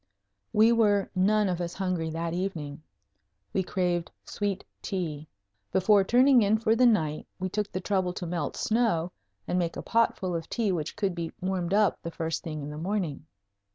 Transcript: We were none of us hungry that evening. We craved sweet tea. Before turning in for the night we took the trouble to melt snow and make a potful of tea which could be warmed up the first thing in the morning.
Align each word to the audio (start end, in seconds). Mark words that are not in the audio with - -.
We 0.51 0.71
were 0.71 1.11
none 1.13 1.47
of 1.47 1.61
us 1.61 1.75
hungry 1.75 2.09
that 2.09 2.33
evening. 2.33 2.81
We 3.53 3.61
craved 3.61 4.09
sweet 4.25 4.65
tea. 4.81 5.27
Before 5.71 6.03
turning 6.03 6.41
in 6.41 6.57
for 6.57 6.75
the 6.75 6.87
night 6.87 7.27
we 7.37 7.49
took 7.49 7.71
the 7.71 7.81
trouble 7.81 8.11
to 8.13 8.25
melt 8.25 8.57
snow 8.57 9.11
and 9.47 9.59
make 9.59 9.77
a 9.77 9.83
potful 9.83 10.33
of 10.33 10.49
tea 10.49 10.71
which 10.71 10.95
could 10.95 11.13
be 11.13 11.31
warmed 11.39 11.75
up 11.75 12.01
the 12.01 12.09
first 12.09 12.41
thing 12.41 12.63
in 12.63 12.71
the 12.71 12.79
morning. 12.79 13.27